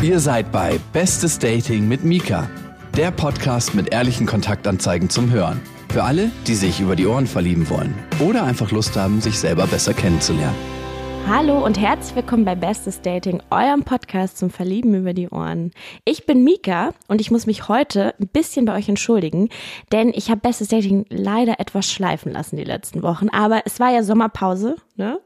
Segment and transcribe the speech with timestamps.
[0.00, 2.48] Ihr seid bei Bestes Dating mit Mika,
[2.96, 5.60] der Podcast mit ehrlichen Kontaktanzeigen zum Hören.
[5.88, 9.66] Für alle, die sich über die Ohren verlieben wollen oder einfach Lust haben, sich selber
[9.66, 10.54] besser kennenzulernen.
[11.26, 15.72] Hallo und herzlich willkommen bei Bestes Dating, eurem Podcast zum Verlieben über die Ohren.
[16.04, 19.48] Ich bin Mika und ich muss mich heute ein bisschen bei euch entschuldigen,
[19.90, 23.30] denn ich habe Bestes Dating leider etwas schleifen lassen die letzten Wochen.
[23.30, 25.20] Aber es war ja Sommerpause, ne?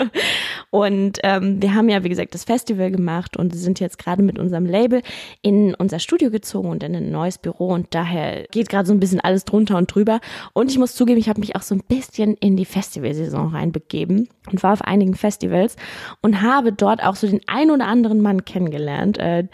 [0.70, 4.38] und ähm, wir haben ja, wie gesagt, das Festival gemacht und sind jetzt gerade mit
[4.38, 5.02] unserem Label
[5.40, 9.00] in unser Studio gezogen und in ein neues Büro und daher geht gerade so ein
[9.00, 10.20] bisschen alles drunter und drüber.
[10.52, 14.28] Und ich muss zugeben, ich habe mich auch so ein bisschen in die Festivalsaison reinbegeben
[14.50, 15.76] und war auf einigen Festivals
[16.20, 19.46] und habe dort auch so den ein oder anderen Mann kennengelernt, äh,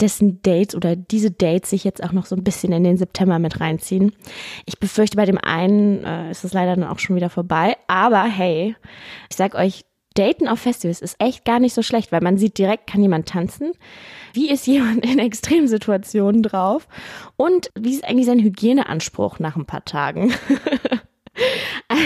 [0.00, 3.38] dessen Dates oder diese Dates sich jetzt auch noch so ein bisschen in den September
[3.38, 4.12] mit reinziehen.
[4.66, 7.76] Ich befürchte, bei dem einen äh, ist es leider dann auch schon wieder vorbei.
[7.86, 8.76] Aber hey,
[9.28, 9.84] ich sag euch,
[10.14, 13.28] Daten auf Festivals ist echt gar nicht so schlecht, weil man sieht direkt, kann jemand
[13.28, 13.72] tanzen?
[14.32, 16.88] Wie ist jemand in Extremsituationen drauf?
[17.36, 20.34] Und wie ist eigentlich sein Hygieneanspruch nach ein paar Tagen?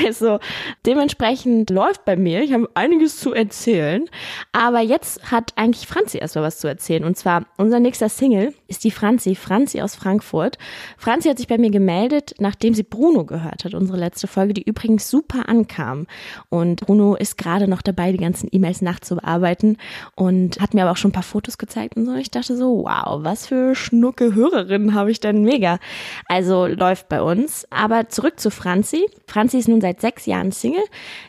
[0.04, 0.38] Also
[0.86, 2.42] dementsprechend läuft bei mir.
[2.42, 4.08] Ich habe einiges zu erzählen.
[4.52, 7.04] Aber jetzt hat eigentlich Franzi erstmal was zu erzählen.
[7.04, 10.58] Und zwar unser nächster Single ist die Franzi, Franzi aus Frankfurt.
[10.96, 14.62] Franzi hat sich bei mir gemeldet, nachdem sie Bruno gehört hat, unsere letzte Folge, die
[14.62, 16.06] übrigens super ankam.
[16.48, 19.76] Und Bruno ist gerade noch dabei, die ganzen E-Mails nachzubearbeiten
[20.14, 22.14] und hat mir aber auch schon ein paar Fotos gezeigt und so.
[22.14, 25.78] Ich dachte so, wow, was für schnucke Hörerinnen habe ich denn mega.
[26.26, 27.66] Also läuft bei uns.
[27.70, 29.06] Aber zurück zu Franzi.
[29.26, 30.82] Franzi ist nun seit sechs Jahren Single.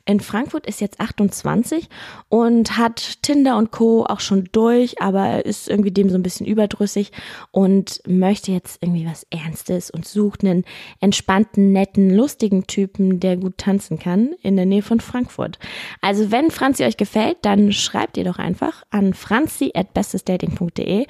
[0.05, 1.89] In Frankfurt ist jetzt 28
[2.29, 4.05] und hat Tinder und Co.
[4.05, 7.11] auch schon durch, aber ist irgendwie dem so ein bisschen überdrüssig
[7.51, 10.63] und möchte jetzt irgendwie was Ernstes und sucht einen
[11.01, 15.59] entspannten, netten, lustigen Typen, der gut tanzen kann in der Nähe von Frankfurt.
[15.99, 21.07] Also wenn Franzi euch gefällt, dann schreibt ihr doch einfach an franzi at bestesdating.de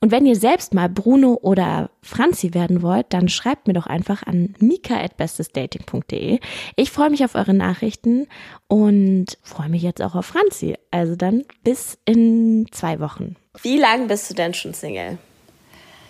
[0.00, 4.22] und wenn ihr selbst mal Bruno oder Franzi werden wollt, dann schreibt mir doch einfach
[4.22, 6.40] an mika.bestesdating.de.
[6.76, 8.26] Ich freue mich auf eure Nachrichten
[8.68, 10.76] und freue mich jetzt auch auf Franzi.
[10.90, 13.36] Also dann bis in zwei Wochen.
[13.62, 15.16] Wie lange bist du denn schon Single?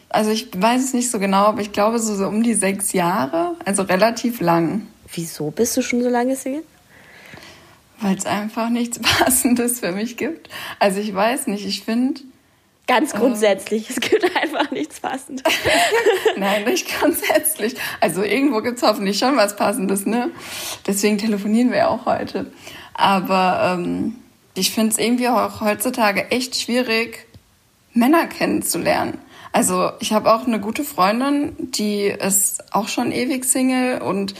[0.08, 2.92] Also ich weiß es nicht so genau, aber ich glaube so, so um die sechs
[2.92, 4.88] Jahre, also relativ lang.
[5.12, 6.64] Wieso bist du schon so lange Single?
[8.00, 10.48] Weil es einfach nichts Passendes für mich gibt.
[10.78, 12.20] Also ich weiß nicht, ich finde
[12.86, 13.20] Ganz ähm.
[13.20, 13.88] grundsätzlich.
[13.88, 13.96] Ähm.
[13.96, 15.44] Es gibt einfach nichts Passendes.
[16.36, 17.74] Nein, nicht grundsätzlich.
[18.00, 20.30] Also irgendwo gibt es hoffentlich schon was Passendes, ne?
[20.86, 22.52] Deswegen telefonieren wir ja auch heute.
[22.94, 24.16] Aber ähm,
[24.54, 27.26] ich finde es irgendwie auch heutzutage echt schwierig,
[27.92, 29.18] Männer kennenzulernen.
[29.52, 34.34] Also ich habe auch eine gute Freundin, die ist auch schon ewig Single und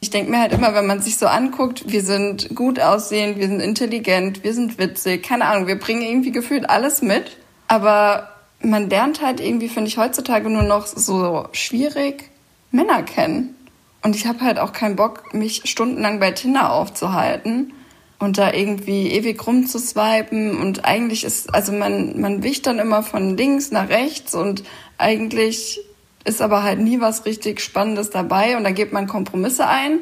[0.00, 3.46] ich denke mir halt immer, wenn man sich so anguckt, wir sind gut aussehend, wir
[3.46, 7.36] sind intelligent, wir sind witzig, keine Ahnung, wir bringen irgendwie gefühlt alles mit.
[7.72, 8.28] Aber
[8.60, 12.28] man lernt halt irgendwie, finde ich, heutzutage nur noch so schwierig
[12.70, 13.56] Männer kennen.
[14.02, 17.72] Und ich habe halt auch keinen Bock, mich stundenlang bei Tinder aufzuhalten
[18.18, 20.60] und da irgendwie ewig rumzuswipen.
[20.60, 24.64] Und eigentlich ist, also man, man wicht dann immer von links nach rechts und
[24.98, 25.80] eigentlich
[26.24, 30.00] ist aber halt nie was richtig Spannendes dabei und da geht man Kompromisse ein.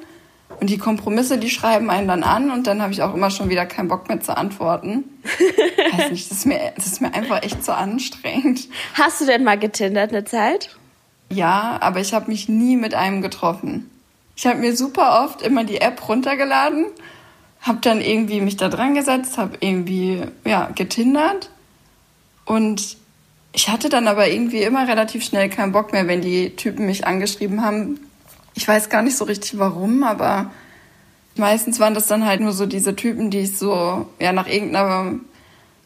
[0.59, 3.49] Und die Kompromisse, die schreiben einen dann an und dann habe ich auch immer schon
[3.49, 5.05] wieder keinen Bock mehr zu antworten.
[5.93, 8.69] Weiß nicht, das ist, mir, das ist mir einfach echt zu anstrengend.
[8.95, 10.77] Hast du denn mal getindert eine Zeit?
[11.31, 13.91] Ja, aber ich habe mich nie mit einem getroffen.
[14.37, 16.87] Ich habe mir super oft immer die App runtergeladen,
[17.61, 21.51] habe dann irgendwie mich da dran gesetzt, habe irgendwie ja getindert
[22.45, 22.97] und
[23.53, 27.07] ich hatte dann aber irgendwie immer relativ schnell keinen Bock mehr, wenn die Typen mich
[27.07, 28.01] angeschrieben haben,
[28.55, 30.51] ich weiß gar nicht so richtig warum, aber
[31.37, 35.15] meistens waren das dann halt nur so diese Typen, die ich so ja nach irgendeiner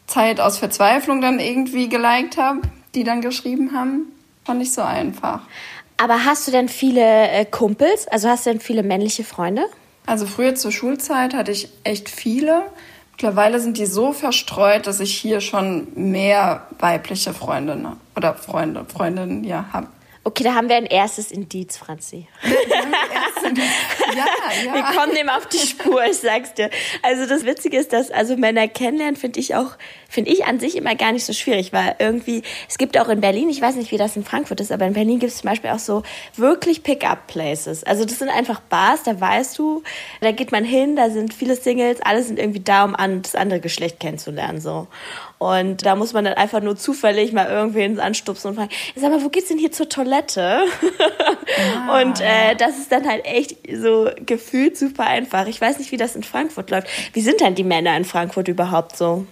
[0.07, 2.61] Zeit aus Verzweiflung dann irgendwie geliked habe,
[2.93, 4.11] die dann geschrieben haben.
[4.43, 5.41] Fand ich so einfach.
[5.97, 8.07] Aber hast du denn viele äh, Kumpels?
[8.07, 9.65] Also hast du denn viele männliche Freunde?
[10.05, 12.63] Also früher zur Schulzeit hatte ich echt viele.
[13.13, 19.43] Mittlerweile sind die so verstreut, dass ich hier schon mehr weibliche Freundinnen oder Freunde, Freundinnen
[19.45, 19.87] ja habe.
[20.27, 22.27] Okay, da haben wir ein erstes Indiz, Franzi.
[23.43, 24.25] ja,
[24.65, 24.73] ja.
[24.73, 26.69] Wir kommen dem auf die Spur, ich sag's dir.
[27.01, 29.71] Also das Witzige ist, dass also Männer kennenlernen finde ich auch,
[30.09, 33.21] finde ich an sich immer gar nicht so schwierig, weil irgendwie, es gibt auch in
[33.21, 35.49] Berlin, ich weiß nicht, wie das in Frankfurt ist, aber in Berlin gibt es zum
[35.49, 36.03] Beispiel auch so
[36.35, 37.83] wirklich Pick-up-Places.
[37.83, 39.83] Also das sind einfach Bars, da weißt du,
[40.21, 43.35] da geht man hin, da sind viele Singles, alle sind irgendwie da, um an das
[43.35, 44.87] andere Geschlecht kennenzulernen, so.
[45.37, 49.23] Und da muss man dann einfach nur zufällig mal irgendwen anstupsen und fragen, sag mal,
[49.23, 50.61] wo geht's denn hier zur Toilette?
[51.87, 55.47] Ah, und äh, das ist dann halt echt so gefühlt super einfach.
[55.47, 56.87] Ich weiß nicht, wie das in Frankfurt läuft.
[57.13, 59.25] Wie sind denn die Männer in Frankfurt überhaupt so?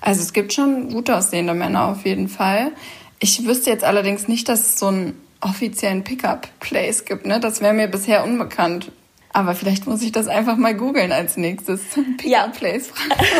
[0.00, 2.72] Also es gibt schon gut aussehende Männer auf jeden Fall.
[3.18, 7.26] Ich wüsste jetzt allerdings nicht, dass es so einen offiziellen Pickup-Place gibt.
[7.26, 7.40] Ne?
[7.40, 8.90] Das wäre mir bisher unbekannt.
[9.36, 11.82] Aber vielleicht muss ich das einfach mal googeln als nächstes.
[12.22, 12.48] Ja.
[12.48, 12.90] Place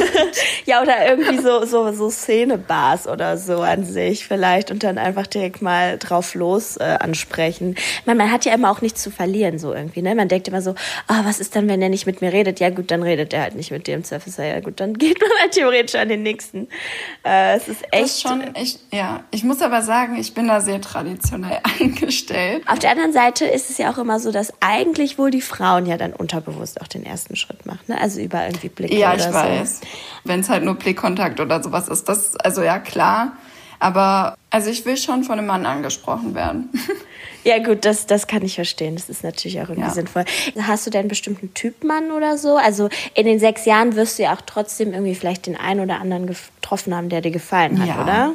[0.67, 5.27] ja, oder irgendwie so, so, so Szenebars oder so an sich vielleicht und dann einfach
[5.27, 7.77] direkt mal drauf los äh, ansprechen.
[8.05, 10.15] Man, man hat ja immer auch nichts zu verlieren, so irgendwie, ne?
[10.15, 10.75] Man denkt immer so,
[11.07, 12.61] ah, oh, was ist dann, wenn der nicht mit mir redet?
[12.61, 14.45] Ja, gut, dann redet er halt nicht mit dem Surfacer.
[14.45, 16.69] Ja, gut, dann geht man halt theoretisch an den nächsten.
[17.25, 18.03] Äh, es ist echt.
[18.03, 19.25] Das schon echt, ja.
[19.31, 22.63] Ich muss aber sagen, ich bin da sehr traditionell eingestellt.
[22.67, 25.86] Auf der anderen Seite ist es ja auch immer so, dass eigentlich wohl die Frauen
[25.87, 27.89] ja dann unterbewusst auch den ersten Schritt macht.
[27.89, 28.01] Ne?
[28.01, 29.31] Also über irgendwie Blicke ja, oder so.
[29.31, 29.81] Ja, ich weiß.
[30.25, 33.33] Wenn es halt nur Blickkontakt oder sowas ist, das, also ja, klar.
[33.79, 36.71] Aber also ich will schon von einem Mann angesprochen werden.
[37.47, 38.97] Ja, gut, das, das kann ich verstehen.
[38.97, 39.91] Das ist natürlich auch irgendwie ja.
[39.91, 40.25] sinnvoll.
[40.61, 42.57] Hast du denn einen bestimmten Typ Mann oder so?
[42.57, 46.01] Also in den sechs Jahren wirst du ja auch trotzdem irgendwie vielleicht den einen oder
[46.01, 48.03] anderen getroffen haben, der dir gefallen hat, ja.
[48.03, 48.33] oder?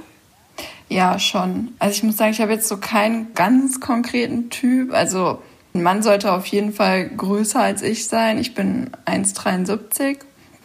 [0.87, 1.73] Ja, schon.
[1.77, 4.93] Also ich muss sagen, ich habe jetzt so keinen ganz konkreten Typ.
[4.93, 5.41] Also
[5.73, 8.37] ein Mann sollte auf jeden Fall größer als ich sein.
[8.37, 10.17] Ich bin 1,73.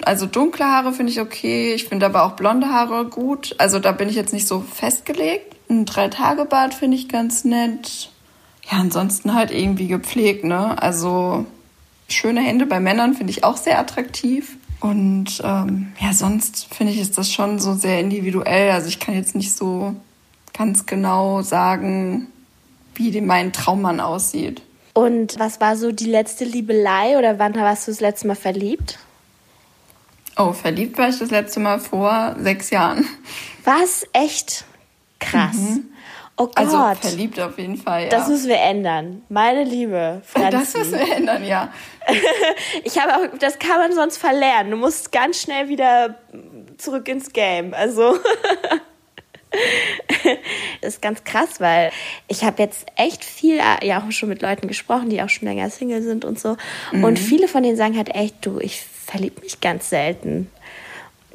[0.04, 1.74] Also dunkle Haare finde ich okay.
[1.74, 3.54] Ich finde aber auch blonde Haare gut.
[3.58, 5.56] Also da bin ich jetzt nicht so festgelegt.
[5.70, 8.10] Ein Drei-Tage-Bart finde ich ganz nett.
[8.70, 10.80] Ja, ansonsten halt irgendwie gepflegt, ne?
[10.82, 11.46] Also
[12.08, 14.56] schöne Hände bei Männern finde ich auch sehr attraktiv.
[14.80, 18.72] Und ähm, ja, sonst finde ich, ist das schon so sehr individuell.
[18.72, 19.94] Also ich kann jetzt nicht so
[20.52, 22.28] ganz genau sagen,
[22.94, 24.62] wie mein Traummann aussieht.
[24.96, 28.98] Und was war so die letzte Liebelei oder wann warst du das letzte Mal verliebt?
[30.38, 33.06] Oh, verliebt war ich das letzte Mal vor sechs Jahren.
[33.64, 34.06] Was?
[34.14, 34.64] Echt?
[35.18, 35.54] Krass.
[35.54, 35.90] Mhm.
[36.38, 36.88] Oh also Gott.
[36.88, 38.08] Also verliebt auf jeden Fall, ja.
[38.08, 39.20] Das müssen wir ändern.
[39.28, 40.50] Meine Liebe, Franzi.
[40.50, 41.70] Das müssen wir ändern, ja.
[42.84, 44.70] ich habe auch, das kann man sonst verlernen.
[44.70, 46.20] Du musst ganz schnell wieder
[46.78, 47.74] zurück ins Game.
[47.74, 48.18] Also.
[50.80, 51.90] ist ganz krass, weil
[52.28, 55.48] ich habe jetzt echt viel, äh, ja auch schon mit Leuten gesprochen, die auch schon
[55.48, 56.56] länger Single sind und so.
[56.92, 57.04] Mhm.
[57.04, 60.50] Und viele von denen sagen halt echt, du, ich verliebe mich ganz selten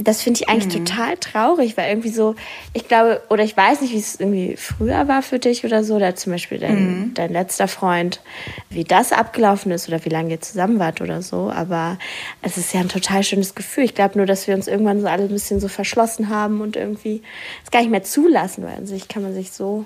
[0.04, 0.86] das finde ich eigentlich mhm.
[0.86, 2.36] total traurig, weil irgendwie so,
[2.74, 5.96] ich glaube, oder ich weiß nicht, wie es irgendwie früher war für dich oder so,
[5.96, 7.14] oder zum Beispiel dein, mhm.
[7.14, 8.22] dein letzter Freund,
[8.70, 11.98] wie das abgelaufen ist oder wie lange ihr zusammen wart oder so, aber
[12.42, 13.84] es ist ja ein total schönes Gefühl.
[13.84, 16.76] Ich glaube nur, dass wir uns irgendwann so alle ein bisschen so verschlossen haben und
[16.76, 17.22] irgendwie
[17.64, 19.86] es gar nicht mehr zulassen, weil an sich kann man sich so,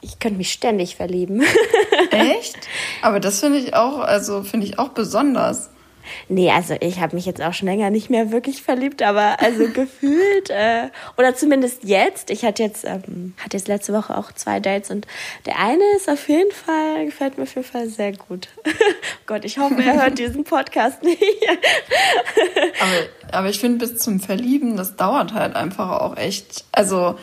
[0.00, 1.42] ich könnte mich ständig verlieben.
[2.10, 2.56] Echt?
[3.02, 5.70] Aber das finde ich auch, also finde ich auch besonders.
[6.28, 9.68] Nee, also ich habe mich jetzt auch schon länger nicht mehr wirklich verliebt, aber also
[9.74, 14.60] gefühlt, äh, oder zumindest jetzt, ich hatte jetzt, ähm, hatte jetzt letzte Woche auch zwei
[14.60, 15.06] Dates und
[15.46, 18.48] der eine ist auf jeden Fall, gefällt mir auf jeden Fall sehr gut.
[19.26, 21.22] Gott, ich hoffe, er hört diesen Podcast nicht.
[22.80, 26.64] aber, aber ich finde, bis zum Verlieben, das dauert halt einfach auch echt.
[26.72, 27.16] Also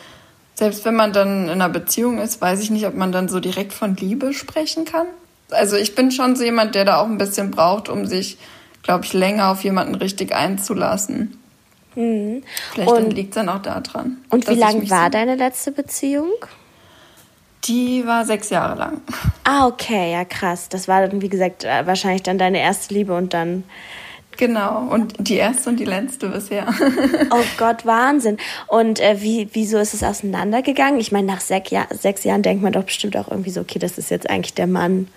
[0.54, 3.40] selbst wenn man dann in einer Beziehung ist, weiß ich nicht, ob man dann so
[3.40, 5.06] direkt von Liebe sprechen kann.
[5.50, 8.38] Also ich bin schon so jemand, der da auch ein bisschen braucht, um sich
[8.84, 11.36] glaube ich, länger auf jemanden richtig einzulassen.
[11.96, 12.44] Mhm.
[12.72, 14.18] Vielleicht liegt es dann auch daran.
[14.30, 16.32] Und wie lang war so deine letzte Beziehung?
[17.64, 19.00] Die war sechs Jahre lang.
[19.46, 20.70] Ah, okay, ja krass.
[20.70, 23.62] Das war dann, wie gesagt, äh, wahrscheinlich dann deine erste Liebe und dann.
[24.38, 26.66] Genau, und die erste und die letzte bisher.
[27.30, 28.38] oh Gott, Wahnsinn.
[28.68, 30.98] Und äh, wie, wieso ist es auseinandergegangen?
[30.98, 33.78] Ich meine, nach sechs, Jahr, sechs Jahren denkt man doch bestimmt auch irgendwie so, okay,
[33.78, 35.08] das ist jetzt eigentlich der Mann.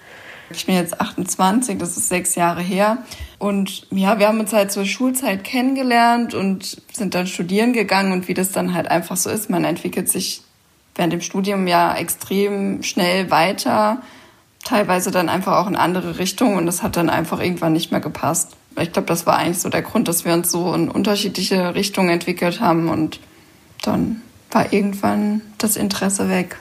[0.50, 2.98] Ich bin jetzt 28, das ist sechs Jahre her.
[3.40, 8.28] Und ja, wir haben uns halt zur Schulzeit kennengelernt und sind dann studieren gegangen und
[8.28, 9.50] wie das dann halt einfach so ist.
[9.50, 10.42] Man entwickelt sich
[10.96, 14.02] während dem Studium ja extrem schnell weiter,
[14.64, 18.02] teilweise dann einfach auch in andere Richtungen und das hat dann einfach irgendwann nicht mehr
[18.02, 18.56] gepasst.
[18.80, 22.10] Ich glaube, das war eigentlich so der Grund, dass wir uns so in unterschiedliche Richtungen
[22.10, 23.20] entwickelt haben und
[23.84, 26.58] dann war irgendwann das Interesse weg.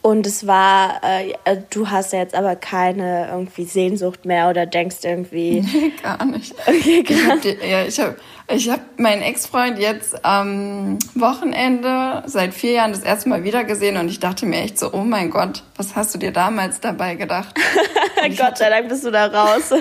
[0.00, 4.64] Und es war, äh, äh, du hast ja jetzt aber keine irgendwie Sehnsucht mehr oder
[4.66, 5.64] denkst irgendwie.
[5.78, 6.54] Nee, gar nicht.
[6.66, 7.36] Okay, gar.
[7.36, 8.16] Ich hab, ja, ich habe
[8.50, 13.96] ich hab meinen Ex-Freund jetzt am Wochenende seit vier Jahren das erste Mal wieder gesehen
[13.96, 17.14] und ich dachte mir echt so, oh mein Gott, was hast du dir damals dabei
[17.16, 17.54] gedacht?
[18.38, 19.72] Gott sei Dank bist du da raus.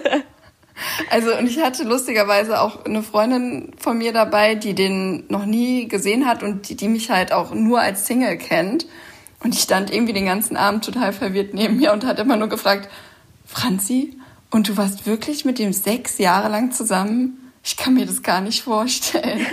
[1.10, 5.88] Also, und ich hatte lustigerweise auch eine Freundin von mir dabei, die den noch nie
[5.88, 8.86] gesehen hat und die, die mich halt auch nur als Single kennt.
[9.39, 12.50] Und ich stand irgendwie den ganzen Abend total verwirrt neben mir und hat immer nur
[12.50, 12.89] gefragt,
[13.46, 14.17] Franzi,
[14.50, 17.51] und du warst wirklich mit dem sechs Jahre lang zusammen?
[17.63, 19.46] Ich kann mir das gar nicht vorstellen.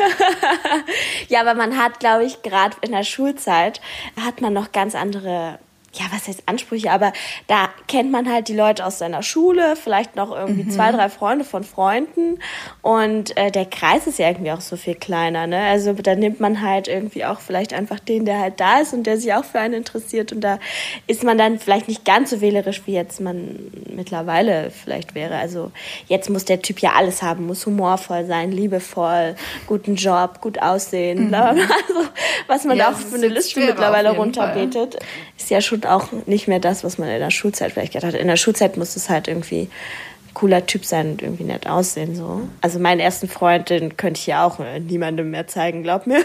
[1.28, 3.80] ja, aber man hat, glaube ich, gerade in der Schulzeit
[4.20, 5.58] hat man noch ganz andere
[5.94, 7.12] ja, was heißt Ansprüche, aber
[7.46, 10.70] da kennt man halt die Leute aus seiner Schule, vielleicht noch irgendwie mhm.
[10.70, 12.38] zwei, drei Freunde von Freunden
[12.82, 15.60] und äh, der Kreis ist ja irgendwie auch so viel kleiner, ne?
[15.60, 19.04] Also da nimmt man halt irgendwie auch vielleicht einfach den, der halt da ist und
[19.04, 20.58] der sich auch für einen interessiert und da
[21.06, 23.58] ist man dann vielleicht nicht ganz so wählerisch, wie jetzt man
[23.94, 25.36] mittlerweile vielleicht wäre.
[25.36, 25.70] Also
[26.08, 29.36] jetzt muss der Typ ja alles haben, muss humorvoll sein, liebevoll,
[29.66, 31.64] guten Job, gut aussehen, bla bla bla.
[31.64, 31.70] Mhm.
[31.84, 32.08] Also,
[32.46, 34.98] was man ja, auch für eine Liste mittlerweile runterbetet,
[35.36, 38.20] ist ja schon auch nicht mehr das, was man in der Schulzeit vielleicht gedacht hat.
[38.20, 39.68] In der Schulzeit muss es halt irgendwie
[40.34, 42.14] cooler Typ sein und irgendwie nett aussehen.
[42.14, 42.42] So.
[42.60, 46.18] Also meinen ersten Freund, den könnte ich ja auch niemandem mehr zeigen, glaub mir.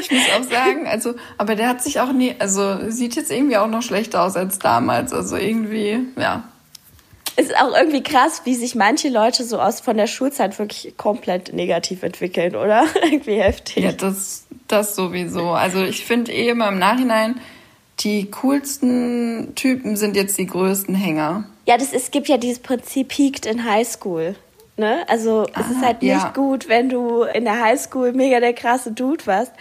[0.00, 3.56] ich muss auch sagen, also, aber der hat sich auch nie, also sieht jetzt irgendwie
[3.56, 5.12] auch noch schlechter aus als damals.
[5.12, 6.44] Also irgendwie, ja.
[7.36, 11.54] Ist auch irgendwie krass, wie sich manche Leute so aus von der Schulzeit wirklich komplett
[11.54, 12.84] negativ entwickeln, oder?
[13.02, 13.84] irgendwie heftig.
[13.84, 15.50] Ja, das, das sowieso.
[15.50, 17.40] Also ich finde eh immer im Nachhinein,
[18.00, 21.44] die coolsten Typen sind jetzt die größten Hänger.
[21.66, 24.34] Ja, das, es gibt ja dieses Prinzip Peaked in High School.
[24.78, 25.04] Ne?
[25.06, 26.32] Also es ist halt nicht ja.
[26.34, 29.52] gut, wenn du in der Highschool mega der krasse Dude warst,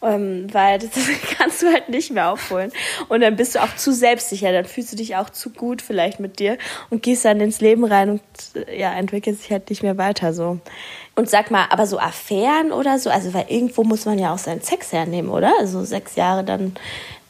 [0.00, 2.70] ähm, weil das, das, kannst du halt nicht mehr aufholen.
[3.08, 6.20] Und dann bist du auch zu selbstsicher, dann fühlst du dich auch zu gut vielleicht
[6.20, 6.56] mit dir
[6.88, 8.22] und gehst dann ins Leben rein und
[8.72, 10.60] ja, entwickelst dich halt nicht mehr weiter so.
[11.16, 14.38] Und sag mal, aber so Affären oder so, also weil irgendwo muss man ja auch
[14.38, 15.52] seinen Sex hernehmen, oder?
[15.58, 16.76] Also sechs Jahre dann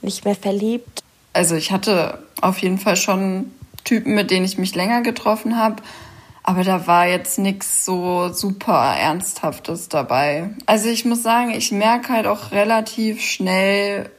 [0.03, 1.03] nicht mehr verliebt.
[1.33, 3.51] Also ich hatte auf jeden Fall schon
[3.85, 5.77] Typen, mit denen ich mich länger getroffen habe
[6.51, 10.51] aber da war jetzt nichts so super Ernsthaftes dabei.
[10.67, 14.11] Also ich muss sagen, ich merke halt auch relativ schnell,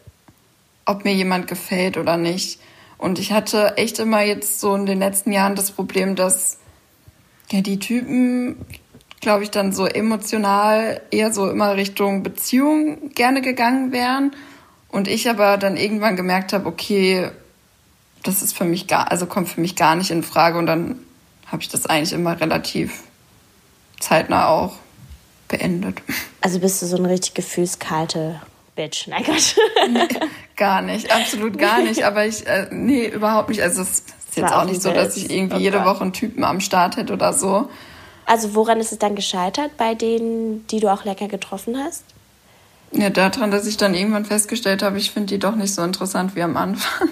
[0.85, 2.61] ob mir jemand gefällt oder nicht.
[2.97, 6.59] Und ich hatte echt immer jetzt so in den letzten Jahren das Problem, dass
[7.51, 8.65] ja die Typen,
[9.19, 14.31] glaube ich, dann so emotional eher so immer Richtung Beziehung gerne gegangen wären.
[14.87, 17.29] Und ich aber dann irgendwann gemerkt habe, okay,
[18.23, 20.57] das ist für mich gar, also kommt für mich gar nicht in Frage.
[20.57, 20.95] Und dann
[21.51, 23.03] habe ich das eigentlich immer relativ
[23.99, 24.73] zeitnah auch
[25.47, 26.01] beendet.
[26.39, 28.41] Also bist du so eine richtig gefühlskalte
[28.75, 29.07] Bitch?
[29.07, 29.55] Nein, Gott.
[29.89, 30.07] Nee,
[30.55, 32.03] gar nicht, absolut gar nicht.
[32.05, 33.61] Aber ich, äh, nee, überhaupt nicht.
[33.61, 36.43] Also es ist jetzt auch nicht so, dass ich irgendwie oh jede Woche einen Typen
[36.43, 37.69] am Start hätte oder so.
[38.25, 42.05] Also woran ist es dann gescheitert bei denen, die du auch lecker getroffen hast?
[42.93, 46.35] Ja, daran, dass ich dann irgendwann festgestellt habe, ich finde die doch nicht so interessant
[46.35, 47.09] wie am Anfang.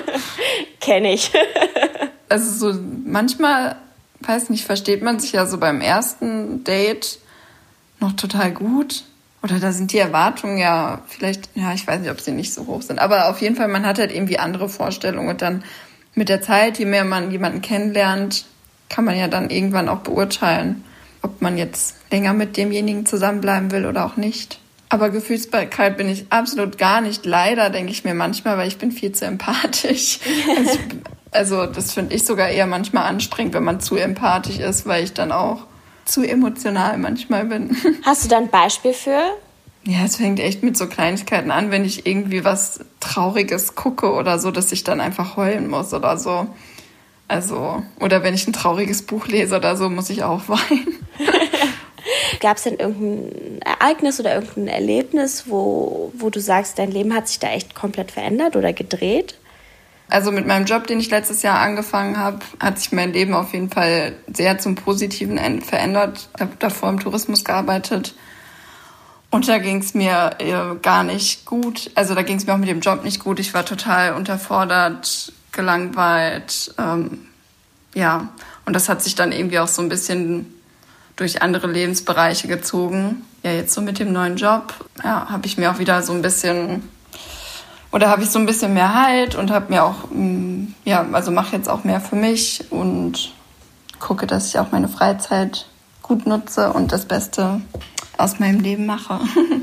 [0.80, 1.32] Kenne ich
[2.32, 3.76] also so manchmal,
[4.20, 7.18] weiß nicht, versteht man sich ja so beim ersten Date
[8.00, 9.04] noch total gut.
[9.42, 12.66] Oder da sind die Erwartungen ja vielleicht, ja, ich weiß nicht, ob sie nicht so
[12.66, 13.00] hoch sind.
[13.00, 15.28] Aber auf jeden Fall, man hat halt irgendwie andere Vorstellungen.
[15.28, 15.64] Und dann
[16.14, 18.46] mit der Zeit, je mehr man jemanden kennenlernt,
[18.88, 20.84] kann man ja dann irgendwann auch beurteilen,
[21.22, 24.58] ob man jetzt länger mit demjenigen zusammenbleiben will oder auch nicht.
[24.88, 27.24] Aber Gefühlsbarkeit bin ich absolut gar nicht.
[27.24, 30.20] Leider denke ich mir manchmal, weil ich bin viel zu empathisch.
[30.56, 30.78] Also
[31.32, 35.14] also das finde ich sogar eher manchmal anstrengend, wenn man zu empathisch ist, weil ich
[35.14, 35.64] dann auch
[36.04, 37.76] zu emotional manchmal bin.
[38.04, 39.20] Hast du da ein Beispiel für?
[39.84, 44.38] Ja, es fängt echt mit so Kleinigkeiten an, wenn ich irgendwie was Trauriges gucke oder
[44.38, 46.46] so, dass ich dann einfach heulen muss oder so.
[47.26, 50.98] Also, oder wenn ich ein trauriges Buch lese oder so, muss ich auch weinen.
[52.40, 57.28] Gab es denn irgendein Ereignis oder irgendein Erlebnis, wo, wo du sagst, dein Leben hat
[57.28, 59.36] sich da echt komplett verändert oder gedreht?
[60.12, 63.54] Also mit meinem Job, den ich letztes Jahr angefangen habe, hat sich mein Leben auf
[63.54, 66.28] jeden Fall sehr zum Positiven verändert.
[66.34, 68.14] Ich habe davor im Tourismus gearbeitet
[69.30, 71.90] und da ging es mir äh, gar nicht gut.
[71.94, 73.40] Also da ging es mir auch mit dem Job nicht gut.
[73.40, 76.74] Ich war total unterfordert, gelangweilt.
[76.76, 77.26] Ähm,
[77.94, 78.28] ja,
[78.66, 80.44] und das hat sich dann irgendwie auch so ein bisschen
[81.16, 83.22] durch andere Lebensbereiche gezogen.
[83.42, 86.20] Ja, jetzt so mit dem neuen Job, ja, habe ich mir auch wieder so ein
[86.20, 86.82] bisschen
[87.92, 91.30] oder habe ich so ein bisschen mehr Halt und habe mir auch, mm, ja, also
[91.30, 93.32] mache jetzt auch mehr für mich und
[94.00, 95.66] gucke, dass ich auch meine Freizeit
[96.02, 97.60] gut nutze und das Beste
[98.18, 99.20] aus meinem Leben mache.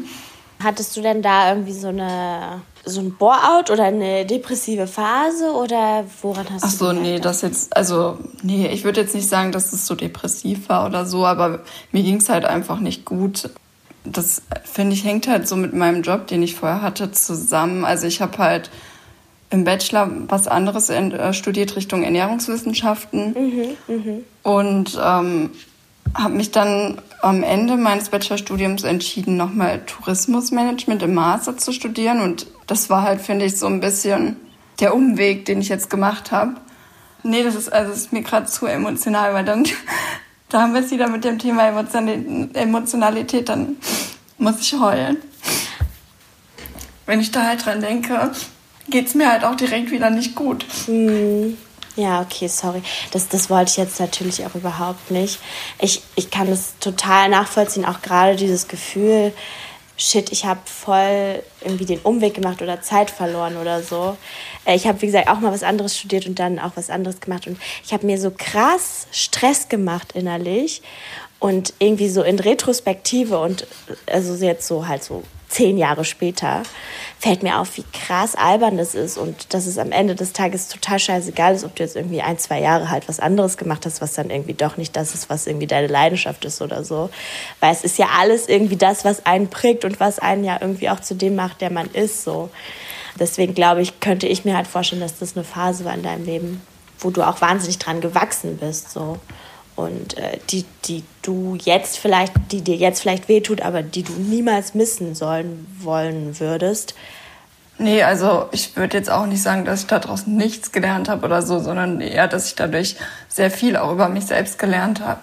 [0.64, 6.06] Hattest du denn da irgendwie so eine so ein Bore-out oder eine depressive Phase oder
[6.22, 9.16] woran hast Ach so, du Ach so, nee, das jetzt, also nee, ich würde jetzt
[9.16, 11.60] nicht sagen, dass es so depressiv war oder so, aber
[11.92, 13.50] mir ging es halt einfach nicht gut
[14.04, 17.86] das finde ich hängt halt so mit meinem Job, den ich vorher hatte, zusammen.
[17.86, 18.70] Also ich habe halt
[19.50, 24.14] im Bachelor was anderes äh, studiert Richtung Ernährungswissenschaften mhm, mh.
[24.44, 25.50] und ähm,
[26.14, 32.48] habe mich dann am Ende meines Bachelorstudiums entschieden, nochmal Tourismusmanagement im Master zu studieren und
[32.68, 34.38] das war halt, finde ich, so ein bisschen
[34.80, 36.56] der Umweg, den ich jetzt gemacht habe.
[37.24, 39.66] Nee, das ist also das ist mir gerade zu emotional, weil dann
[40.50, 43.78] da haben wir es wieder mit dem Thema Emotionalität, dann
[44.38, 45.18] muss ich heulen.
[47.06, 48.32] wenn ich da halt dran denke,
[48.90, 50.66] geht's mir halt auch direkt wieder nicht gut.
[50.86, 51.58] Hm.
[51.96, 52.82] Ja, okay, sorry.
[53.12, 55.40] Das, das wollte ich jetzt natürlich auch überhaupt nicht.
[55.80, 59.34] Ich, ich kann das total nachvollziehen, auch gerade dieses Gefühl,
[60.00, 64.18] shit, ich habe voll irgendwie den Umweg gemacht oder Zeit verloren oder so.
[64.66, 67.20] Äh, ich habe, wie gesagt, auch mal was anderes studiert und dann auch was anderes
[67.20, 67.46] gemacht.
[67.46, 70.82] Und ich habe mir so krass Stress gemacht innerlich.
[71.40, 73.66] Und irgendwie so in Retrospektive und
[74.08, 76.64] also jetzt so halt so zehn Jahre später,
[77.18, 80.70] fällt mir auf, wie krass albern das ist und dass es am Ende des Tages
[80.70, 84.00] total scheißegal ist, ob du jetzt irgendwie ein, zwei Jahre halt was anderes gemacht hast,
[84.00, 87.10] was dann irgendwie doch nicht das ist, was irgendwie deine Leidenschaft ist oder so.
[87.60, 90.90] Weil es ist ja alles irgendwie das, was einen prägt und was einen ja irgendwie
[90.90, 92.50] auch zu dem macht, der man ist, so.
[93.20, 96.26] Deswegen glaube ich, könnte ich mir halt vorstellen, dass das eine Phase war in deinem
[96.26, 96.62] Leben,
[97.00, 99.20] wo du auch wahnsinnig dran gewachsen bist, so
[99.80, 104.12] und äh, die, die du jetzt vielleicht, die dir jetzt vielleicht wehtut, aber die du
[104.12, 106.96] niemals missen sollen wollen würdest.
[107.78, 111.42] Nee, also ich würde jetzt auch nicht sagen, dass ich daraus nichts gelernt habe oder
[111.42, 112.98] so, sondern eher, dass ich dadurch
[113.30, 115.22] sehr viel auch über mich selbst gelernt habe.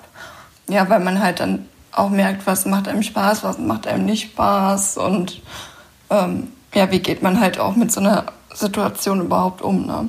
[0.68, 4.30] Ja, weil man halt dann auch merkt, was macht einem Spaß, was macht einem nicht
[4.30, 5.42] Spaß und
[6.08, 9.86] ähm, ja, wie geht man halt auch mit so einer Situation überhaupt um.
[9.86, 10.08] Ne?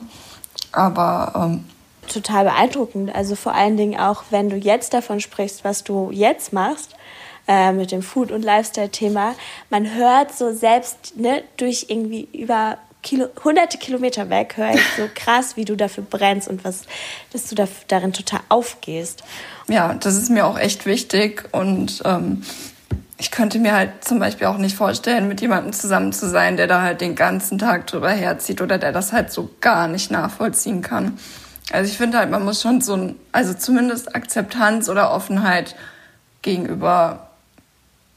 [0.71, 1.65] Aber ähm,
[2.07, 3.13] total beeindruckend.
[3.13, 6.95] Also vor allen Dingen auch, wenn du jetzt davon sprichst, was du jetzt machst
[7.47, 9.35] äh, mit dem Food- und Lifestyle-Thema.
[9.69, 15.07] Man hört so selbst ne, durch irgendwie über Kilo, hunderte Kilometer weg, höre ich so
[15.15, 16.83] krass, wie du dafür brennst und was,
[17.31, 19.23] dass du da, darin total aufgehst.
[19.67, 22.43] Ja, das ist mir auch echt wichtig und ähm,
[23.17, 26.67] ich könnte mir halt zum Beispiel auch nicht vorstellen, mit jemandem zusammen zu sein, der
[26.67, 30.81] da halt den ganzen Tag drüber herzieht oder der das halt so gar nicht nachvollziehen
[30.81, 31.17] kann.
[31.71, 35.75] Also ich finde halt, man muss schon so ein, also zumindest Akzeptanz oder Offenheit
[36.41, 37.27] gegenüber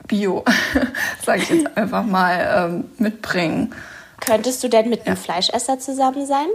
[0.07, 0.45] Bio,
[1.25, 3.75] sage ich jetzt einfach mal, ähm, mitbringen.
[4.21, 6.47] Könntest du denn mit einem Fleischesser zusammen sein?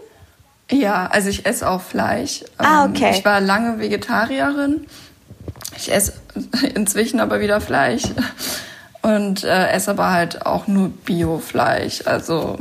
[0.72, 2.44] Ja, also ich esse auch Fleisch.
[2.58, 3.12] Ah, ähm, okay.
[3.12, 4.88] Ich war lange Vegetarierin.
[5.76, 6.14] Ich esse
[6.76, 8.04] inzwischen aber wieder Fleisch
[9.02, 12.06] und äh, esse aber halt auch nur Biofleisch.
[12.06, 12.58] Also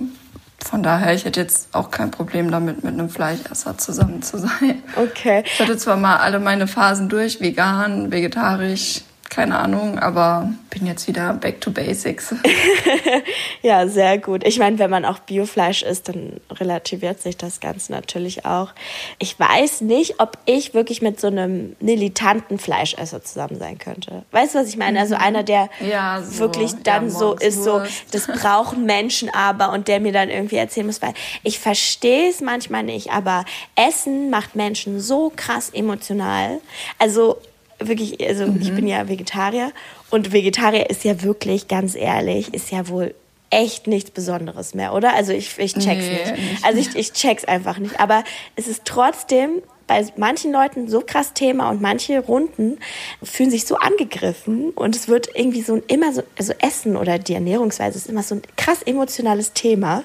[0.65, 4.83] von daher, ich hätte jetzt auch kein Problem damit, mit einem Fleischesser zusammen zu sein.
[4.97, 5.43] Okay.
[5.45, 9.03] Ich hatte zwar mal alle meine Phasen durch, vegan, vegetarisch,
[9.35, 12.35] keine Ahnung, aber bin jetzt wieder back to basics.
[13.63, 14.47] ja, sehr gut.
[14.47, 18.71] Ich meine, wenn man auch Biofleisch isst, dann relativiert sich das Ganze natürlich auch.
[19.19, 24.23] Ich weiß nicht, ob ich wirklich mit so einem militanten Fleischesser zusammen sein könnte.
[24.31, 25.01] Weißt du, was ich meine?
[25.01, 26.39] Also einer, der ja, so.
[26.39, 30.57] wirklich dann ja, so ist, so, das brauchen Menschen aber und der mir dann irgendwie
[30.57, 33.45] erzählen muss, weil ich verstehe es manchmal nicht, aber
[33.75, 36.61] Essen macht Menschen so krass emotional.
[36.99, 37.39] Also
[37.79, 38.61] wirklich, also mhm.
[38.61, 39.73] ich bin ja Vegetarier
[40.11, 43.15] und Vegetarier ist ja wirklich, ganz ehrlich, ist ja wohl
[43.51, 45.15] echt nichts Besonderes mehr, oder?
[45.15, 46.33] Also ich, ich check's nee, nicht.
[46.33, 46.65] nicht.
[46.65, 48.01] Also ich, ich check's einfach nicht.
[48.01, 48.25] Aber
[48.57, 52.79] es ist trotzdem bei manchen Leuten so krass Thema und manche Runden
[53.23, 57.35] fühlen sich so angegriffen und es wird irgendwie so immer so, also Essen oder die
[57.35, 60.05] Ernährungsweise ist immer so ein krass emotionales Thema,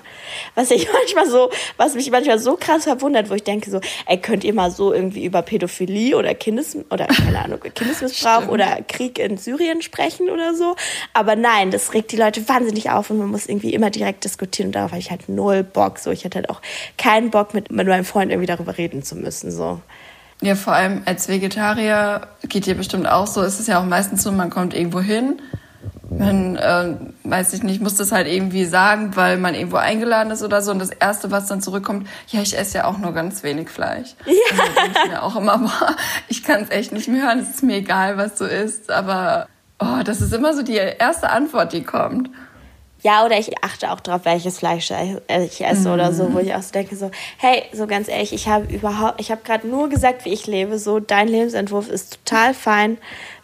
[0.55, 4.17] was ich manchmal so, was mich manchmal so krass verwundert, wo ich denke so, ey,
[4.17, 9.19] könnt ihr mal so irgendwie über Pädophilie oder Kindes, oder keine Ahnung, Kindesmissbrauch oder Krieg
[9.19, 10.75] in Syrien sprechen oder so.
[11.13, 14.67] Aber nein, das regt die Leute wahnsinnig auf und man muss irgendwie immer direkt diskutieren
[14.67, 16.11] und darauf habe ich halt null Bock, so.
[16.11, 16.61] Ich hatte halt auch
[16.97, 19.68] keinen Bock mit, mit meinem Freund irgendwie darüber reden zu müssen, so.
[20.41, 23.41] Ja, vor allem als Vegetarier geht dir bestimmt auch so.
[23.41, 25.41] Ist es ja auch meistens so, man kommt irgendwo hin.
[26.10, 30.41] Man, äh, weiß ich nicht, muss das halt irgendwie sagen, weil man irgendwo eingeladen ist
[30.41, 30.71] oder so.
[30.71, 34.15] Und das Erste, was dann zurückkommt, ja, ich esse ja auch nur ganz wenig Fleisch.
[34.25, 34.34] Ja.
[34.51, 35.95] Also denke ich mir auch immer, boah,
[36.29, 37.39] ich kann es echt nicht mehr hören.
[37.39, 38.89] Es ist mir egal, was du isst.
[38.89, 39.47] Aber
[39.79, 42.29] oh, das ist immer so die erste Antwort, die kommt.
[43.01, 45.93] Ja, oder ich achte auch drauf, welches Fleisch ich esse mhm.
[45.93, 49.21] oder so, wo ich auch so denke, so, hey, so ganz ehrlich, ich habe überhaupt,
[49.21, 52.97] ich habe gerade nur gesagt, wie ich lebe, so, dein Lebensentwurf ist total fein,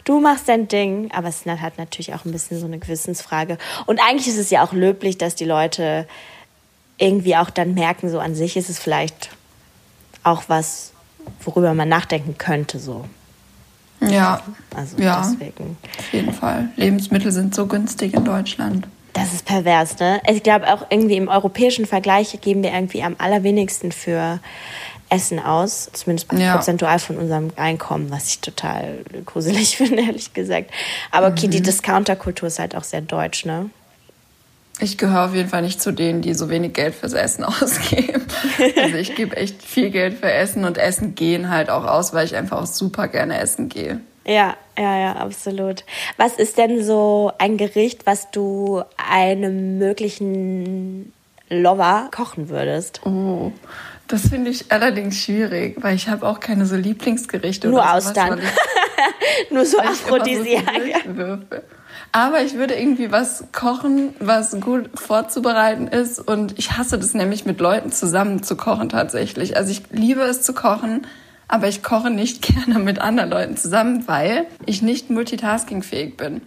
[0.04, 3.56] du machst dein Ding, aber es hat natürlich auch ein bisschen so eine Gewissensfrage.
[3.86, 6.06] Und eigentlich ist es ja auch löblich, dass die Leute
[6.98, 9.30] irgendwie auch dann merken, so an sich ist es vielleicht
[10.22, 10.92] auch was,
[11.42, 13.06] worüber man nachdenken könnte, so.
[14.00, 14.42] Ja.
[14.74, 15.78] Also ja, deswegen.
[15.98, 16.68] Auf jeden Fall.
[16.76, 18.86] Lebensmittel sind so günstig in Deutschland.
[19.16, 20.20] Das ist pervers, ne?
[20.24, 24.40] Also ich glaube auch irgendwie im europäischen Vergleich geben wir irgendwie am allerwenigsten für
[25.08, 26.54] Essen aus, zumindest ja.
[26.54, 30.70] prozentual von unserem Einkommen, was ich total gruselig finde, ehrlich gesagt.
[31.10, 31.52] Aber okay, mhm.
[31.52, 33.70] die Discounterkultur ist halt auch sehr deutsch, ne?
[34.78, 38.26] Ich gehöre auf jeden Fall nicht zu denen, die so wenig Geld fürs Essen ausgeben.
[38.76, 42.26] Also ich gebe echt viel Geld für Essen und Essen gehen halt auch aus, weil
[42.26, 44.00] ich einfach auch super gerne essen gehe.
[44.26, 45.84] Ja, ja, ja, absolut.
[46.16, 51.12] Was ist denn so ein Gericht, was du einem möglichen
[51.48, 53.00] Lover kochen würdest?
[53.04, 53.52] Oh,
[54.08, 57.68] das finde ich allerdings schwierig, weil ich habe auch keine so Lieblingsgerichte.
[57.68, 58.40] Nur oder Austern.
[59.50, 60.64] Nur so Aphrodisiak.
[61.16, 61.38] So
[62.12, 66.18] aber ich würde irgendwie was kochen, was gut vorzubereiten ist.
[66.18, 69.56] Und ich hasse das nämlich, mit Leuten zusammen zu kochen tatsächlich.
[69.56, 71.06] Also ich liebe es zu kochen,
[71.48, 76.42] aber ich koche nicht gerne mit anderen Leuten zusammen, weil ich nicht multitaskingfähig bin.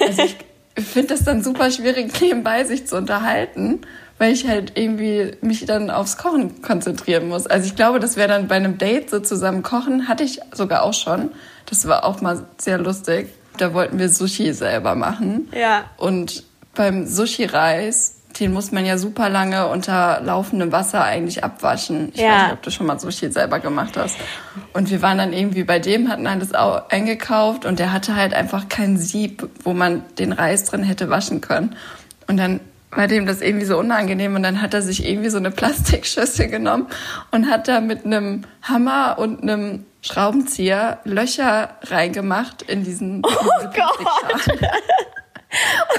[0.00, 0.36] Also ich
[0.84, 3.80] finde es dann super schwierig, nebenbei sich zu unterhalten,
[4.18, 7.46] weil ich halt irgendwie mich dann aufs Kochen konzentrieren muss.
[7.46, 10.82] Also ich glaube, das wäre dann bei einem Date so zusammen kochen, hatte ich sogar
[10.82, 11.30] auch schon.
[11.66, 13.28] Das war auch mal sehr lustig.
[13.56, 15.48] Da wollten wir Sushi selber machen.
[15.56, 15.84] Ja.
[15.96, 22.10] Und beim Sushi-Reis den muss man ja super lange unter laufendem Wasser eigentlich abwaschen.
[22.14, 22.28] Ich ja.
[22.28, 24.16] weiß nicht, ob du schon mal Sushi selber gemacht hast.
[24.72, 28.68] Und wir waren dann irgendwie bei dem, hatten alles eingekauft und der hatte halt einfach
[28.68, 31.76] kein Sieb, wo man den Reis drin hätte waschen können.
[32.26, 35.38] Und dann war dem das irgendwie so unangenehm und dann hat er sich irgendwie so
[35.38, 36.86] eine Plastikschüssel genommen
[37.30, 43.30] und hat da mit einem Hammer und einem Schraubenzieher Löcher reingemacht in diesen, oh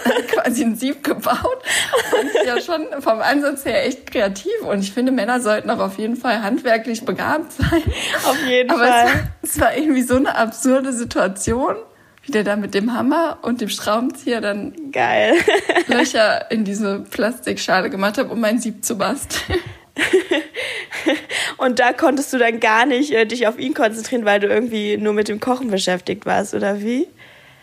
[0.05, 0.27] diese Gott.
[0.27, 1.63] quasi ein Sieb gebaut.
[2.09, 4.53] Fand ich ja schon vom Ansatz her echt kreativ.
[4.67, 7.83] Und ich finde, Männer sollten auch auf jeden Fall handwerklich begabt sein.
[8.25, 9.05] Auf jeden Aber Fall.
[9.07, 11.75] Es war, es war irgendwie so eine absurde Situation,
[12.23, 15.35] wie der da mit dem Hammer und dem Schraubenzieher dann Geil.
[15.87, 19.59] Löcher in diese Plastikschale gemacht hat, um mein Sieb zu basteln.
[21.57, 24.97] Und da konntest du dann gar nicht äh, dich auf ihn konzentrieren, weil du irgendwie
[24.97, 27.07] nur mit dem Kochen beschäftigt warst, oder wie?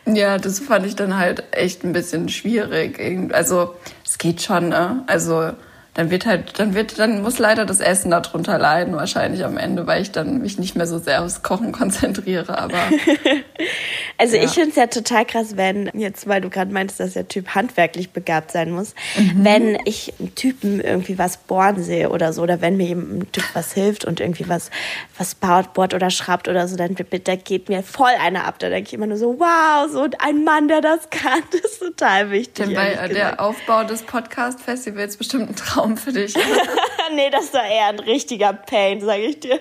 [0.06, 2.98] Ja, das fand ich dann halt echt ein bisschen schwierig.
[3.32, 5.04] Also es geht schon, ne?
[5.06, 5.52] Also
[5.94, 9.86] dann wird halt, dann wird, dann muss leider das Essen darunter leiden, wahrscheinlich am Ende,
[9.86, 12.78] weil ich dann mich nicht mehr so sehr aufs Kochen konzentriere, aber.
[14.18, 14.44] also ja.
[14.44, 17.54] ich finde es ja total krass, wenn, jetzt weil du gerade meintest, dass der Typ
[17.54, 19.44] handwerklich begabt sein muss, mhm.
[19.44, 23.44] wenn ich einen Typen irgendwie was bohren sehe oder so, oder wenn mir ein Typ
[23.52, 24.70] was hilft und irgendwie was,
[25.18, 28.58] was baut, bohrt oder schraubt oder so, dann da geht mir voll einer ab.
[28.60, 31.80] Da denke ich immer nur so, wow, so ein Mann, der das kann, das ist
[31.80, 32.64] total wichtig.
[32.66, 36.34] Denn bei der Aufbau des Podcast-Festivals bestimmt ein Traum Traum für dich.
[37.14, 39.60] nee, das war eher ein richtiger Pain, sage ich dir.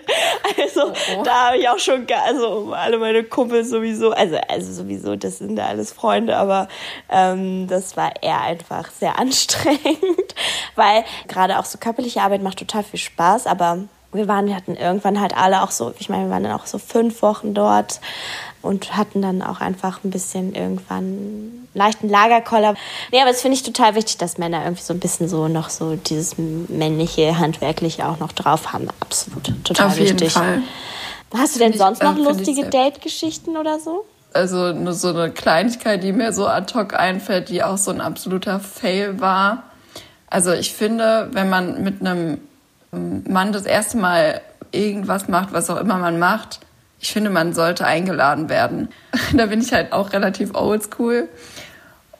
[0.60, 1.24] Also, oh, oh.
[1.24, 5.58] da habe ich auch schon, also alle meine Kumpels sowieso, also, also sowieso, das sind
[5.58, 6.68] ja alles Freunde, aber
[7.10, 10.36] ähm, das war eher einfach sehr anstrengend,
[10.76, 13.80] weil gerade auch so körperliche Arbeit macht total viel Spaß, aber
[14.14, 16.66] wir waren, wir hatten irgendwann halt alle auch so, ich meine, wir waren dann auch
[16.66, 18.02] so fünf Wochen dort
[18.62, 22.76] und hatten dann auch einfach ein bisschen irgendwann leichten Lagerkoller.
[23.12, 25.70] Nee, aber das finde ich total wichtig, dass Männer irgendwie so ein bisschen so noch
[25.70, 28.88] so dieses männliche, handwerkliche auch noch drauf haben.
[29.00, 30.20] Absolut, total Auf wichtig.
[30.20, 30.64] Jeden Fall.
[31.34, 34.06] Hast du denn sonst noch äh, lustige Date-Geschichten oder so?
[34.34, 38.02] Also nur so eine Kleinigkeit, die mir so ad hoc einfällt, die auch so ein
[38.02, 39.64] absoluter Fail war.
[40.28, 42.40] Also ich finde, wenn man mit einem
[42.92, 46.60] Mann das erste Mal irgendwas macht, was auch immer man macht,
[47.02, 48.90] ich finde, man sollte eingeladen werden.
[49.34, 51.28] da bin ich halt auch relativ oldschool.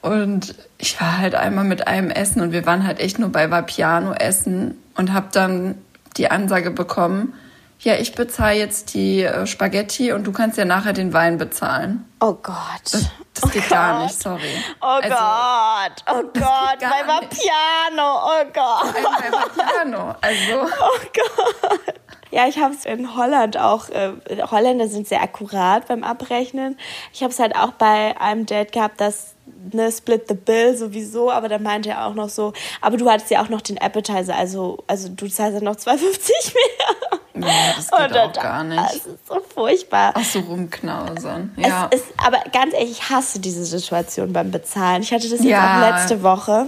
[0.02, 3.52] Und ich war halt einmal mit einem essen und wir waren halt echt nur bei
[3.52, 5.76] Vapiano essen und habe dann
[6.18, 7.34] die Ansage bekommen,
[7.80, 12.06] ja, ich bezahle jetzt die äh, Spaghetti und du kannst ja nachher den Wein bezahlen.
[12.20, 12.56] Oh Gott.
[12.84, 13.70] Das, das oh geht Gott.
[13.70, 14.54] gar nicht, sorry.
[14.82, 18.94] Oh also, Gott, oh Gott, bei Vapiano, oh Gott.
[18.94, 20.70] Bei Vapiano, also.
[20.80, 21.96] Oh Gott.
[22.32, 23.90] Ja, ich habe es in Holland auch.
[23.90, 24.14] Äh,
[24.50, 26.78] Holländer sind sehr akkurat beim Abrechnen.
[27.14, 29.36] Ich habe es halt auch bei einem Date gehabt, dass
[29.72, 33.32] ne, split the bill sowieso, aber dann meinte er auch noch so, aber du hattest
[33.32, 37.48] ja auch noch den Appetizer, also, also du zahlst ja noch 2,50 mehr.
[37.48, 38.80] Ja, das geht auch gar nicht.
[38.80, 40.14] Das ist so furchtbar.
[40.16, 41.54] Ach so rumknausern.
[41.58, 41.90] Ja.
[41.92, 45.02] Es ist, aber ganz ehrlich, ich hasse diese Situation beim Bezahlen.
[45.02, 45.78] Ich hatte das jetzt ja.
[45.78, 46.68] auch letzte Woche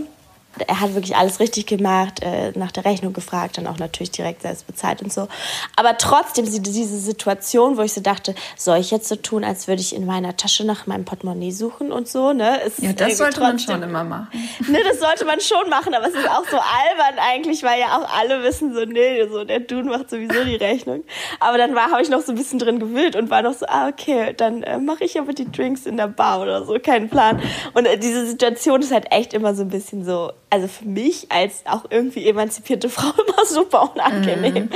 [0.68, 4.44] er hat wirklich alles richtig gemacht, äh, nach der Rechnung gefragt, dann auch natürlich direkt
[4.44, 5.28] selbst bezahlt und so.
[5.76, 9.82] Aber trotzdem diese Situation, wo ich so dachte, soll ich jetzt so tun, als würde
[9.82, 12.62] ich in meiner Tasche nach meinem Portemonnaie suchen und so, ne?
[12.62, 14.28] Es ja, das sollte trotzdem, man schon immer machen.
[14.74, 17.98] Ne, das sollte man schon machen, aber es ist auch so albern eigentlich, weil ja
[17.98, 21.04] auch alle wissen so, nee, so der Dude macht sowieso die Rechnung.
[21.40, 23.66] Aber dann war, habe ich noch so ein bisschen drin gewühlt und war noch so,
[23.68, 27.10] ah, okay, dann äh, mache ich aber die Drinks in der Bar oder so, kein
[27.10, 27.42] Plan.
[27.74, 31.32] Und äh, diese Situation ist halt echt immer so ein bisschen so, also für mich
[31.32, 34.66] als auch irgendwie emanzipierte Frau immer super unangenehm.
[34.66, 34.70] Mhm.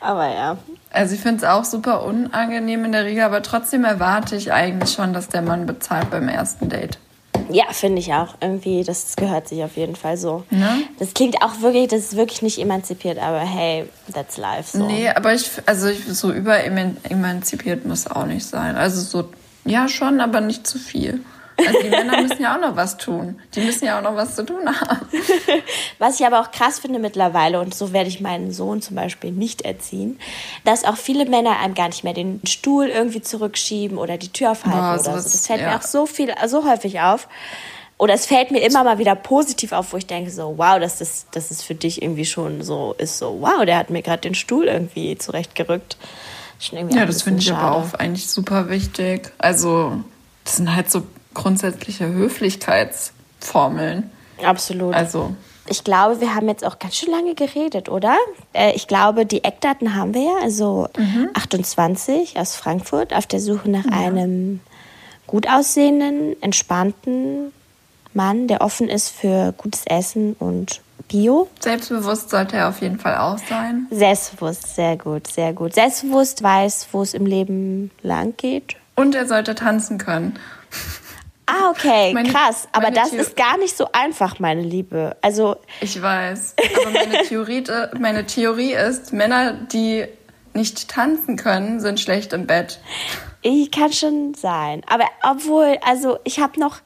[0.00, 0.58] Aber ja.
[0.92, 4.92] Also ich finde es auch super unangenehm in der Regel, aber trotzdem erwarte ich eigentlich
[4.92, 6.98] schon, dass der Mann bezahlt beim ersten Date.
[7.50, 8.36] Ja, finde ich auch.
[8.40, 10.44] Irgendwie, das gehört sich auf jeden Fall so.
[10.50, 10.84] Ne?
[11.00, 14.78] Das klingt auch wirklich, das ist wirklich nicht emanzipiert, aber hey, that's life.
[14.78, 14.86] So.
[14.86, 18.76] Nee, aber ich, also ich, so überemanzipiert muss auch nicht sein.
[18.76, 19.28] Also so
[19.64, 21.24] Ja, schon, aber nicht zu viel.
[21.56, 23.40] Also die Männer müssen ja auch noch was tun.
[23.54, 25.06] Die müssen ja auch noch was zu tun haben.
[25.98, 29.30] Was ich aber auch krass finde mittlerweile, und so werde ich meinen Sohn zum Beispiel
[29.30, 30.18] nicht erziehen,
[30.64, 34.52] dass auch viele Männer einem gar nicht mehr den Stuhl irgendwie zurückschieben oder die Tür
[34.52, 35.10] aufhalten Boah, oder so.
[35.12, 35.70] Das fällt ja.
[35.70, 37.28] mir auch so viel, so häufig auf.
[37.96, 40.98] Oder es fällt mir immer mal wieder positiv auf, wo ich denke so, wow, dass
[40.98, 44.22] das, dass es für dich irgendwie schon so ist, so, wow, der hat mir gerade
[44.22, 45.96] den Stuhl irgendwie zurechtgerückt.
[46.70, 47.76] Ja, das finde ich aber schade.
[47.76, 49.32] auch eigentlich super wichtig.
[49.38, 50.02] Also,
[50.44, 51.02] das sind halt so
[51.34, 54.10] grundsätzliche Höflichkeitsformeln.
[54.42, 54.94] Absolut.
[54.94, 55.34] Also,
[55.66, 58.16] Ich glaube, wir haben jetzt auch ganz schön lange geredet, oder?
[58.52, 60.36] Äh, ich glaube, die Eckdaten haben wir ja.
[60.42, 60.88] Also
[61.34, 64.60] 28 aus Frankfurt auf der Suche nach einem
[65.26, 67.52] gut aussehenden, entspannten
[68.12, 71.48] Mann, der offen ist für gutes Essen und Bio.
[71.60, 73.86] selbstbewusst sollte er auf jeden Fall auch sein.
[73.90, 75.74] Selbstbewusst, sehr gut, sehr gut.
[75.74, 78.76] Selbstbewusst weiß, wo es im Leben lang geht.
[78.96, 80.38] Und er sollte tanzen können.
[81.46, 82.68] Ah, okay, Meine- krass.
[82.72, 85.16] Aber das Theo- ist gar nicht so einfach, meine Liebe.
[85.20, 86.54] Also, Ich weiß.
[86.80, 87.64] Aber meine Theorie,
[87.98, 90.06] meine Theorie ist, Männer, die
[90.54, 92.80] nicht tanzen können, sind schlecht im Bett.
[93.42, 94.82] Ich kann schon sein.
[94.88, 96.78] Aber obwohl, also ich habe noch,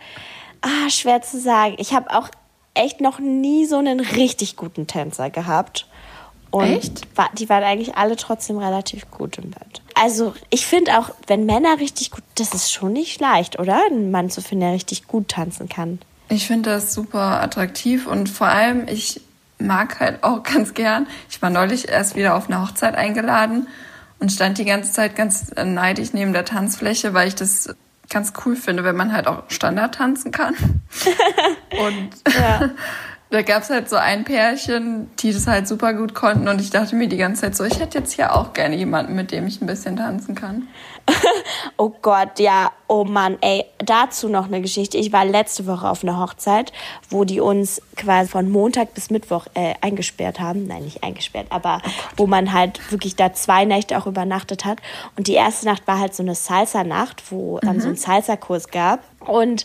[0.62, 2.29] ah, schwer zu sagen, ich habe auch
[2.75, 5.87] echt noch nie so einen richtig guten Tänzer gehabt.
[6.51, 7.07] Und Echt?
[7.17, 9.83] War, die waren eigentlich alle trotzdem relativ gut im Bett.
[9.95, 13.85] Also ich finde auch, wenn Männer richtig gut, das ist schon nicht leicht, oder?
[13.87, 15.99] Einen Mann zu finden, der richtig gut tanzen kann.
[16.29, 19.21] Ich finde das super attraktiv und vor allem, ich
[19.59, 21.07] mag halt auch ganz gern.
[21.29, 23.67] Ich war neulich erst wieder auf eine Hochzeit eingeladen
[24.19, 27.75] und stand die ganze Zeit ganz neidisch neben der Tanzfläche, weil ich das
[28.09, 30.55] ganz cool finde, wenn man halt auch Standard tanzen kann.
[31.79, 32.11] und
[33.31, 36.71] da gab es halt so ein Pärchen, die das halt super gut konnten und ich
[36.71, 39.47] dachte mir die ganze Zeit so, ich hätte jetzt hier auch gerne jemanden, mit dem
[39.47, 40.69] ich ein bisschen tanzen kann.
[41.77, 44.99] Oh Gott, ja, oh Mann, ey, dazu noch eine Geschichte.
[44.99, 46.73] Ich war letzte Woche auf einer Hochzeit,
[47.09, 50.67] wo die uns quasi von Montag bis Mittwoch äh, eingesperrt haben.
[50.67, 51.81] Nein, nicht eingesperrt, aber
[52.17, 54.79] wo man halt wirklich da zwei Nächte auch übernachtet hat.
[55.17, 59.01] Und die erste Nacht war halt so eine Salsa-Nacht, wo dann so ein Salsa-Kurs gab.
[59.21, 59.64] Und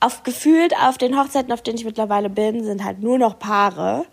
[0.00, 4.04] auf gefühlt auf den Hochzeiten, auf denen ich mittlerweile bin, sind halt nur noch Paare.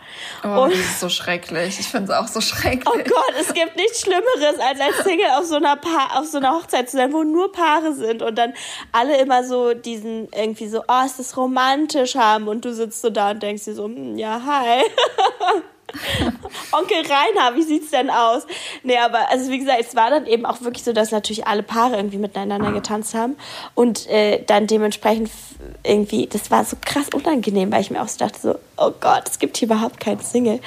[0.43, 1.79] Oh, Und das ist so schrecklich.
[1.79, 2.87] Ich finde es auch so schrecklich.
[2.87, 6.37] Oh Gott, es gibt nichts Schlimmeres, als als Single auf so einer pa auf so
[6.37, 8.53] einer Hochzeit zu sein, wo nur Paare sind und dann
[8.91, 13.09] alle immer so diesen irgendwie so, oh, ist das romantisch haben und du sitzt so
[13.09, 14.83] da und denkst dir so, hm, ja, hi.
[16.71, 18.43] Onkel Rainer, wie sieht's denn aus?
[18.83, 21.63] Nee, aber also wie gesagt, es war dann eben auch wirklich so, dass natürlich alle
[21.63, 23.35] Paare irgendwie miteinander getanzt haben
[23.75, 25.29] und äh, dann dementsprechend
[25.83, 29.23] irgendwie, das war so krass unangenehm, weil ich mir auch so dachte so, oh Gott,
[29.29, 30.59] es gibt hier überhaupt keinen Single.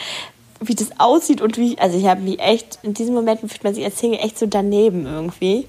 [0.60, 3.74] Wie das aussieht und wie, also ich habe mich echt, in diesen Momenten fühlt man
[3.74, 5.68] sich als Single echt so daneben irgendwie.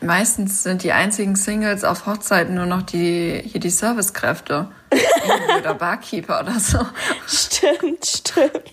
[0.00, 4.68] Meistens sind die einzigen Singles auf Hochzeiten nur noch die, hier die Servicekräfte.
[5.58, 6.78] Oder Barkeeper oder so.
[7.26, 8.72] Stimmt, stimmt.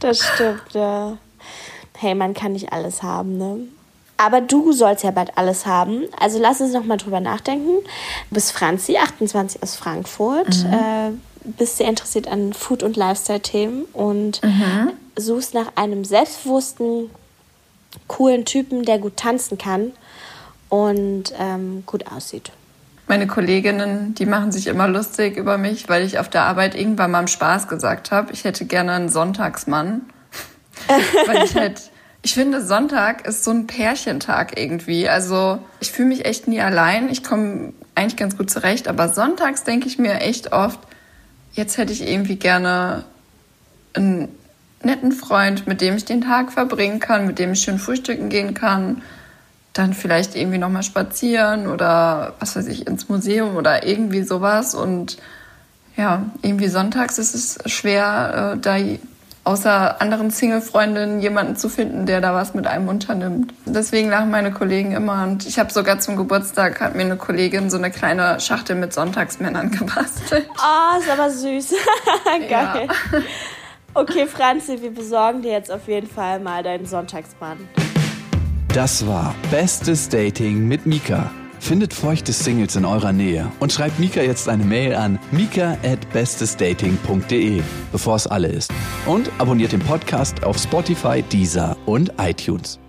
[0.00, 1.16] Das stimmt, ja.
[1.96, 3.60] Hey, man kann nicht alles haben, ne?
[4.16, 6.04] Aber du sollst ja bald alles haben.
[6.18, 7.84] Also lass uns noch mal drüber nachdenken.
[8.28, 10.64] Du bist Franzi, 28 aus Frankfurt.
[10.64, 11.10] Äh,
[11.44, 14.40] bist sehr interessiert an Food- und Lifestyle-Themen und
[15.16, 17.10] suchst nach einem selbstbewussten,
[18.08, 19.92] coolen Typen, der gut tanzen kann
[20.68, 22.50] und ähm, gut aussieht.
[23.06, 27.10] Meine Kolleginnen, die machen sich immer lustig über mich, weil ich auf der Arbeit irgendwann
[27.10, 30.02] mal im Spaß gesagt habe, ich hätte gerne einen Sonntagsmann.
[31.26, 31.90] weil ich halt,
[32.22, 35.08] ich finde, Sonntag ist so ein Pärchentag irgendwie.
[35.08, 37.08] Also ich fühle mich echt nie allein.
[37.08, 40.80] Ich komme eigentlich ganz gut zurecht, aber sonntags denke ich mir echt oft,
[41.52, 43.04] jetzt hätte ich irgendwie gerne
[43.94, 44.28] einen
[44.82, 48.54] netten Freund, mit dem ich den Tag verbringen kann, mit dem ich schön frühstücken gehen
[48.54, 49.02] kann,
[49.74, 54.74] dann vielleicht irgendwie nochmal spazieren oder was weiß ich, ins Museum oder irgendwie sowas.
[54.74, 55.18] Und
[55.96, 58.76] ja, irgendwie sonntags ist es schwer, äh, da
[59.42, 63.52] außer anderen Single-Freundinnen jemanden zu finden, der da was mit einem unternimmt.
[63.66, 65.24] Deswegen lachen meine Kollegen immer.
[65.24, 68.94] Und ich habe sogar zum Geburtstag, hat mir eine Kollegin so eine kleine Schachtel mit
[68.94, 70.48] Sonntagsmännern gebastelt.
[70.50, 71.74] Oh, ist aber süß.
[72.48, 72.88] Geil.
[72.88, 73.20] Ja.
[73.92, 77.58] Okay, Franzi, wir besorgen dir jetzt auf jeden Fall mal deinen Sonntagsmann.
[78.74, 81.30] Das war Bestes Dating mit Mika.
[81.60, 86.12] Findet feuchte Singles in eurer Nähe und schreibt Mika jetzt eine Mail an mika at
[86.12, 88.72] bestesdating.de, bevor es alle ist.
[89.06, 92.80] Und abonniert den Podcast auf Spotify, Deezer und iTunes.